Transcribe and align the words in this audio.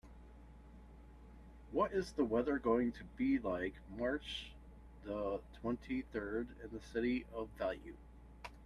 What 1.71 1.91
is 1.91 2.11
th 2.13 2.27
weather 2.27 2.57
going 2.57 2.91
to 2.93 3.03
be 3.17 3.37
like 3.37 3.75
mar. 3.95 4.19
the 5.05 5.39
twenty-third 5.61 6.47
in 6.63 6.69
the 6.71 6.83
city 6.91 7.25
of 7.35 7.49
Value 7.59 7.95